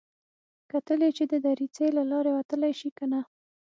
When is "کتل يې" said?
0.71-1.09